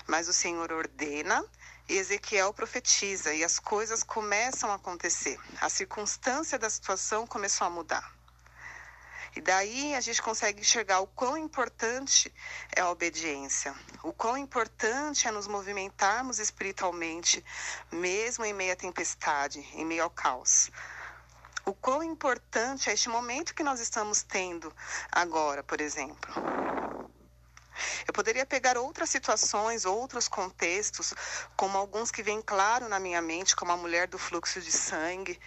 Mas 0.07 0.27
o 0.27 0.33
Senhor 0.33 0.71
ordena 0.71 1.43
e 1.87 1.97
Ezequiel 1.97 2.53
profetiza 2.53 3.33
e 3.33 3.43
as 3.43 3.59
coisas 3.59 4.03
começam 4.03 4.71
a 4.71 4.75
acontecer. 4.75 5.39
A 5.61 5.69
circunstância 5.69 6.57
da 6.57 6.69
situação 6.69 7.27
começou 7.27 7.67
a 7.67 7.69
mudar. 7.69 8.13
E 9.35 9.41
daí 9.41 9.95
a 9.95 10.01
gente 10.01 10.21
consegue 10.21 10.61
enxergar 10.61 10.99
o 10.99 11.07
quão 11.07 11.35
importante 11.35 12.31
é 12.75 12.81
a 12.81 12.89
obediência, 12.91 13.73
o 14.03 14.13
quão 14.13 14.37
importante 14.37 15.27
é 15.27 15.31
nos 15.31 15.47
movimentarmos 15.47 16.37
espiritualmente, 16.37 17.43
mesmo 17.91 18.45
em 18.45 18.53
meio 18.53 18.73
à 18.73 18.75
tempestade, 18.75 19.59
em 19.73 19.83
meio 19.83 20.03
ao 20.03 20.09
caos. 20.09 20.69
O 21.65 21.73
quão 21.73 22.03
importante 22.03 22.89
é 22.89 22.93
este 22.93 23.07
momento 23.07 23.55
que 23.55 23.63
nós 23.63 23.79
estamos 23.79 24.21
tendo 24.21 24.73
agora, 25.11 25.63
por 25.63 25.79
exemplo. 25.79 26.33
Eu 28.05 28.13
poderia 28.13 28.45
pegar 28.45 28.77
outras 28.77 29.09
situações, 29.09 29.85
outros 29.85 30.27
contextos, 30.27 31.13
como 31.55 31.77
alguns 31.77 32.11
que 32.11 32.21
vêm 32.21 32.41
claro 32.41 32.89
na 32.89 32.99
minha 32.99 33.21
mente, 33.21 33.55
como 33.55 33.71
a 33.71 33.77
mulher 33.77 34.07
do 34.07 34.19
fluxo 34.19 34.61
de 34.61 34.71
sangue, 34.71 35.39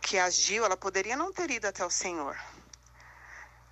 que 0.00 0.18
agiu, 0.18 0.64
ela 0.64 0.76
poderia 0.76 1.16
não 1.16 1.32
ter 1.32 1.50
ido 1.50 1.66
até 1.66 1.84
o 1.84 1.90
Senhor. 1.90 2.36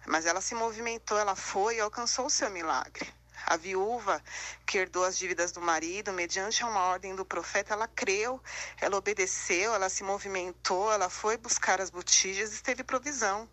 Mas 0.07 0.27
ela 0.27 0.41
se 0.41 0.55
movimentou, 0.55 1.19
ela 1.19 1.35
foi 1.35 1.77
e 1.77 1.81
alcançou 1.81 2.27
o 2.27 2.31
seu 2.31 2.49
milagre. 2.51 3.13
A 3.50 3.57
viúva 3.57 4.23
que 4.64 4.78
herdou 4.78 5.04
as 5.04 5.19
dívidas 5.19 5.50
do 5.50 5.61
marido, 5.61 6.12
mediante 6.12 6.62
uma 6.62 6.83
ordem 6.83 7.16
do 7.16 7.25
profeta, 7.25 7.73
ela 7.75 7.88
creu, 7.88 8.40
ela 8.80 8.97
obedeceu, 8.97 9.75
ela 9.75 9.88
se 9.88 10.04
movimentou, 10.04 10.92
ela 10.92 11.11
foi 11.11 11.37
buscar 11.37 11.80
as 11.80 11.90
botijas 11.90 12.57
e 12.57 12.62
teve 12.62 12.85
provisão. 12.85 13.50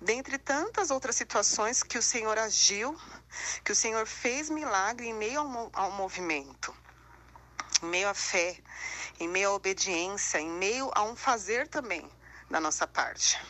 Dentre 0.00 0.38
tantas 0.38 0.90
outras 0.90 1.14
situações 1.14 1.84
que 1.84 1.96
o 1.96 2.02
Senhor 2.02 2.36
agiu, 2.36 3.00
que 3.64 3.70
o 3.70 3.76
Senhor 3.76 4.08
fez 4.08 4.50
milagre 4.50 5.06
em 5.06 5.14
meio 5.14 5.38
ao, 5.38 5.70
ao 5.72 5.92
movimento, 5.92 6.74
em 7.80 7.86
meio 7.86 8.08
à 8.08 8.14
fé, 8.14 8.58
em 9.20 9.28
meio 9.28 9.50
à 9.50 9.52
obediência, 9.52 10.40
em 10.40 10.50
meio 10.50 10.90
a 10.96 11.04
um 11.04 11.14
fazer 11.14 11.68
também 11.68 12.10
da 12.50 12.58
nossa 12.58 12.88
parte. 12.88 13.40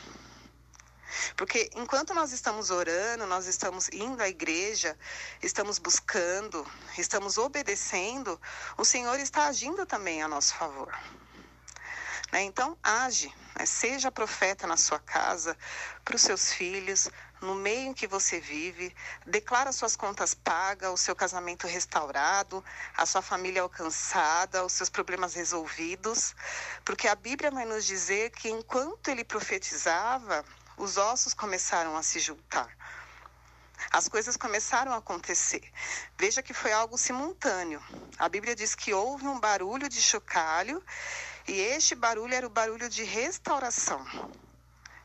Porque 1.37 1.71
enquanto 1.75 2.15
nós 2.15 2.33
estamos 2.33 2.71
orando, 2.71 3.27
nós 3.27 3.47
estamos 3.47 3.89
indo 3.93 4.23
à 4.23 4.29
igreja, 4.29 4.97
estamos 5.43 5.79
buscando, 5.79 6.67
estamos 6.97 7.39
obedecendo, 7.39 8.41
o 8.77 8.85
Senhor 8.85 9.19
está 9.21 9.47
agindo 9.47 9.85
também 9.87 10.23
a 10.23 10.29
nosso 10.29 10.55
favor. 10.55 10.93
Né? 12.33 12.43
Então, 12.45 12.77
age, 12.83 13.33
né? 13.59 13.67
seja 13.67 14.11
profeta 14.11 14.67
na 14.67 14.79
sua 14.79 14.99
casa, 14.99 15.57
para 16.03 16.17
os 16.17 16.23
seus 16.23 16.53
filhos, 16.53 17.11
no 17.43 17.55
meio 17.55 17.89
em 17.89 17.93
que 17.93 18.07
você 18.07 18.41
vive, 18.41 18.95
declara 19.27 19.71
suas 19.71 19.97
contas 19.97 20.33
pagas, 20.33 20.91
o 20.91 20.97
seu 20.97 21.15
casamento 21.15 21.67
restaurado, 21.67 22.65
a 22.97 23.05
sua 23.05 23.21
família 23.21 23.61
alcançada, 23.61 24.65
os 24.65 24.73
seus 24.73 24.89
problemas 24.89 25.35
resolvidos, 25.35 26.35
porque 26.85 27.07
a 27.07 27.15
Bíblia 27.15 27.51
vai 27.51 27.67
nos 27.67 27.85
dizer 27.85 28.31
que 28.31 28.49
enquanto 28.49 29.09
ele 29.09 29.25
profetizava, 29.25 30.45
os 30.77 30.97
ossos 30.97 31.35
começaram 31.35 31.97
a 31.97 32.03
se 32.03 32.19
juntar. 32.19 32.69
As 33.91 34.09
coisas 34.09 34.37
começaram 34.37 34.93
a 34.93 34.99
acontecer. 34.99 35.63
Veja 36.17 36.43
que 36.43 36.55
foi 36.55 36.73
algo 36.73 36.97
simultâneo. 36.97 37.83
A 38.19 38.29
Bíblia 38.29 38.55
diz 38.55 38.75
que 38.75 38.95
houve 38.95 39.27
um 39.27 39.41
barulho 39.41 39.89
de 39.89 40.01
chocalho 40.01 40.83
e 41.47 41.53
este 41.53 41.95
barulho 41.95 42.35
era 42.35 42.47
o 42.47 42.51
barulho 42.51 42.89
de 42.89 43.03
restauração. 43.03 44.05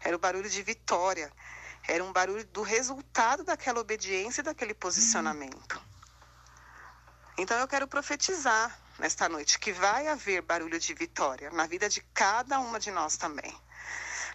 Era 0.01 0.15
o 0.15 0.19
barulho 0.19 0.49
de 0.49 0.61
vitória. 0.61 1.31
Era 1.87 2.03
um 2.03 2.11
barulho 2.11 2.45
do 2.45 2.61
resultado 2.61 3.43
daquela 3.43 3.79
obediência 3.79 4.41
e 4.41 4.43
daquele 4.43 4.73
posicionamento. 4.73 5.81
Então 7.37 7.57
eu 7.57 7.67
quero 7.67 7.87
profetizar 7.87 8.77
nesta 8.99 9.29
noite 9.29 9.59
que 9.59 9.71
vai 9.71 10.07
haver 10.07 10.41
barulho 10.41 10.79
de 10.79 10.93
vitória 10.93 11.51
na 11.51 11.67
vida 11.67 11.87
de 11.87 12.01
cada 12.13 12.59
uma 12.59 12.79
de 12.79 12.91
nós 12.91 13.15
também. 13.15 13.55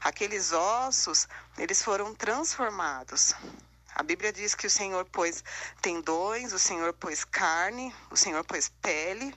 Aqueles 0.05 0.53
ossos, 0.53 1.29
eles 1.57 1.81
foram 1.81 2.13
transformados. 2.13 3.35
A 3.95 4.03
Bíblia 4.03 4.33
diz 4.33 4.53
que 4.53 4.67
o 4.67 4.71
Senhor 4.71 5.05
pôs 5.05 5.45
tendões, 5.81 6.53
o 6.53 6.59
Senhor 6.59 6.93
pôs 6.93 7.25
carne, 7.25 7.95
o 8.11 8.17
Senhor 8.17 8.43
pôs 8.43 8.69
pele. 8.81 9.33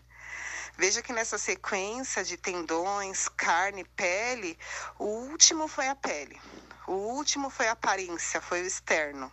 Veja 0.75 1.04
que 1.04 1.13
nessa 1.13 1.38
sequência 1.38 2.23
de 2.23 2.36
tendões, 2.36 3.30
carne, 3.30 3.84
pele, 3.84 4.58
o 4.97 5.06
último 5.06 5.67
foi 5.67 5.88
a 5.88 5.95
pele. 5.95 6.41
O 6.88 6.93
último 6.93 7.51
foi 7.51 7.67
a 7.67 7.73
aparência, 7.73 8.41
foi 8.41 8.63
o 8.63 8.65
externo. 8.65 9.32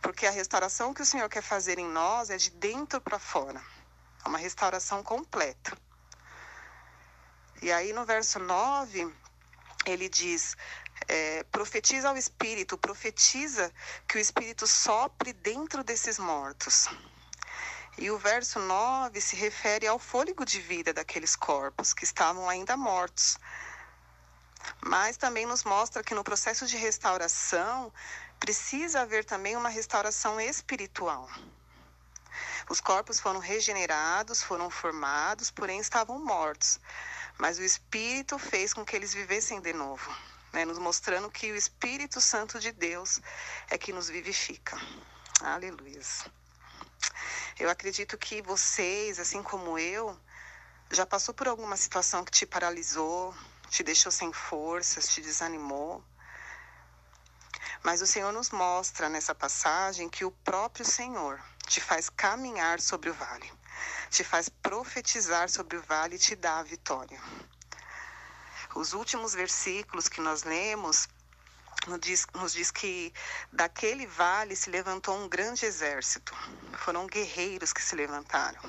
Porque 0.00 0.26
a 0.26 0.30
restauração 0.30 0.94
que 0.94 1.02
o 1.02 1.06
Senhor 1.06 1.28
quer 1.28 1.42
fazer 1.42 1.78
em 1.78 1.88
nós 1.88 2.30
é 2.30 2.36
de 2.36 2.50
dentro 2.52 3.00
para 3.00 3.18
fora. 3.18 3.60
É 4.24 4.28
uma 4.28 4.38
restauração 4.38 5.02
completa. 5.02 5.76
E 7.60 7.72
aí 7.72 7.92
no 7.92 8.06
verso 8.06 8.38
9, 8.38 9.12
ele 9.86 10.08
diz: 10.08 10.56
é, 11.08 11.42
profetiza 11.44 12.08
ao 12.08 12.16
Espírito, 12.16 12.76
profetiza 12.76 13.72
que 14.06 14.18
o 14.18 14.20
Espírito 14.20 14.66
sopre 14.66 15.32
dentro 15.32 15.82
desses 15.82 16.18
mortos. 16.18 16.88
E 17.98 18.10
o 18.10 18.18
verso 18.18 18.58
9 18.58 19.20
se 19.20 19.36
refere 19.36 19.86
ao 19.86 19.98
fôlego 19.98 20.44
de 20.44 20.60
vida 20.60 20.92
daqueles 20.92 21.34
corpos 21.36 21.92
que 21.92 22.04
estavam 22.04 22.48
ainda 22.48 22.76
mortos. 22.76 23.38
Mas 24.82 25.16
também 25.16 25.46
nos 25.46 25.64
mostra 25.64 26.02
que 26.02 26.14
no 26.14 26.24
processo 26.24 26.66
de 26.66 26.76
restauração 26.76 27.92
precisa 28.38 29.02
haver 29.02 29.24
também 29.24 29.56
uma 29.56 29.68
restauração 29.68 30.40
espiritual. 30.40 31.28
Os 32.68 32.80
corpos 32.80 33.18
foram 33.18 33.40
regenerados, 33.40 34.42
foram 34.42 34.70
formados, 34.70 35.50
porém 35.50 35.80
estavam 35.80 36.18
mortos 36.24 36.78
mas 37.40 37.58
o 37.58 37.62
Espírito 37.62 38.38
fez 38.38 38.74
com 38.74 38.84
que 38.84 38.94
eles 38.94 39.14
vivessem 39.14 39.62
de 39.62 39.72
novo, 39.72 40.14
né? 40.52 40.66
nos 40.66 40.78
mostrando 40.78 41.30
que 41.30 41.50
o 41.50 41.56
Espírito 41.56 42.20
Santo 42.20 42.60
de 42.60 42.70
Deus 42.70 43.18
é 43.70 43.78
que 43.78 43.94
nos 43.94 44.10
vivifica. 44.10 44.78
Aleluia. 45.40 46.02
Eu 47.58 47.70
acredito 47.70 48.18
que 48.18 48.42
vocês, 48.42 49.18
assim 49.18 49.42
como 49.42 49.78
eu, 49.78 50.14
já 50.90 51.06
passou 51.06 51.32
por 51.32 51.48
alguma 51.48 51.78
situação 51.78 52.26
que 52.26 52.30
te 52.30 52.44
paralisou, 52.44 53.34
te 53.70 53.82
deixou 53.82 54.12
sem 54.12 54.30
forças, 54.34 55.08
te 55.08 55.22
desanimou. 55.22 56.04
Mas 57.82 58.02
o 58.02 58.06
Senhor 58.06 58.32
nos 58.34 58.50
mostra 58.50 59.08
nessa 59.08 59.34
passagem 59.34 60.10
que 60.10 60.26
o 60.26 60.30
próprio 60.30 60.84
Senhor 60.84 61.42
te 61.66 61.80
faz 61.80 62.10
caminhar 62.10 62.80
sobre 62.80 63.08
o 63.08 63.14
vale 63.14 63.59
te 64.10 64.24
faz 64.24 64.48
profetizar 64.48 65.48
sobre 65.48 65.76
o 65.76 65.82
vale 65.82 66.16
e 66.16 66.18
te 66.18 66.34
dá 66.36 66.58
a 66.58 66.62
vitória. 66.62 67.20
Os 68.74 68.92
últimos 68.92 69.34
versículos 69.34 70.08
que 70.08 70.20
nós 70.20 70.44
lemos 70.44 71.08
nos 71.86 72.00
diz, 72.00 72.26
nos 72.34 72.52
diz 72.52 72.70
que 72.70 73.12
daquele 73.52 74.06
vale 74.06 74.54
se 74.54 74.70
levantou 74.70 75.16
um 75.16 75.28
grande 75.28 75.64
exército. 75.64 76.36
Foram 76.78 77.06
guerreiros 77.06 77.72
que 77.72 77.82
se 77.82 77.96
levantaram. 77.96 78.60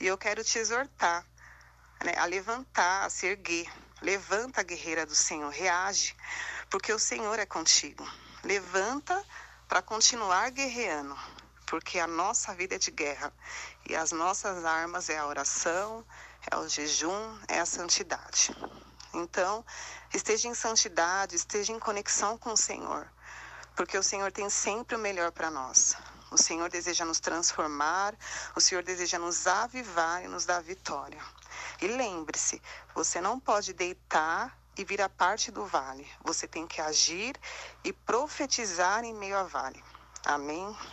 E 0.00 0.06
eu 0.06 0.16
quero 0.16 0.42
te 0.44 0.58
exortar 0.58 1.24
né, 2.04 2.14
a 2.16 2.24
levantar, 2.24 3.04
a 3.04 3.10
se 3.10 3.26
erguer. 3.26 3.70
Levanta, 4.00 4.62
guerreira 4.62 5.06
do 5.06 5.14
Senhor, 5.14 5.50
reage, 5.50 6.14
porque 6.68 6.92
o 6.92 6.98
Senhor 6.98 7.38
é 7.38 7.46
contigo. 7.46 8.06
Levanta 8.44 9.24
para 9.66 9.82
continuar 9.82 10.50
guerreando, 10.50 11.16
porque 11.66 11.98
a 11.98 12.06
nossa 12.06 12.54
vida 12.54 12.76
é 12.76 12.78
de 12.78 12.90
guerra 12.90 13.32
e 13.88 13.94
as 13.94 14.12
nossas 14.12 14.64
armas 14.64 15.10
é 15.10 15.18
a 15.18 15.26
oração, 15.26 16.06
é 16.50 16.56
o 16.56 16.68
jejum, 16.68 17.38
é 17.48 17.58
a 17.58 17.66
santidade. 17.66 18.56
Então, 19.12 19.64
esteja 20.14 20.48
em 20.48 20.54
santidade, 20.54 21.34
esteja 21.34 21.72
em 21.72 21.78
conexão 21.78 22.38
com 22.38 22.52
o 22.52 22.56
Senhor, 22.56 23.10
porque 23.74 23.98
o 23.98 24.02
Senhor 24.02 24.30
tem 24.30 24.48
sempre 24.48 24.94
o 24.94 24.98
melhor 24.98 25.32
para 25.32 25.50
nós. 25.50 25.96
O 26.30 26.36
Senhor 26.36 26.68
deseja 26.68 27.04
nos 27.04 27.20
transformar, 27.20 28.14
o 28.54 28.60
Senhor 28.60 28.82
deseja 28.82 29.18
nos 29.18 29.46
avivar 29.46 30.24
e 30.24 30.28
nos 30.28 30.44
dar 30.44 30.62
vitória. 30.62 31.22
E 31.80 31.86
lembre-se, 31.86 32.60
você 32.94 33.20
não 33.20 33.38
pode 33.38 33.72
deitar 33.72 34.56
e 34.76 34.84
vir 34.84 35.00
a 35.00 35.08
parte 35.08 35.50
do 35.50 35.64
vale. 35.64 36.06
Você 36.24 36.46
tem 36.46 36.66
que 36.66 36.80
agir 36.80 37.38
e 37.84 37.92
profetizar 37.92 39.04
em 39.04 39.14
meio 39.14 39.38
ao 39.38 39.46
vale. 39.46 39.82
Amém? 40.24 40.76